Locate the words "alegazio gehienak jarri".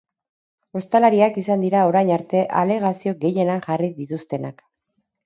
2.63-3.91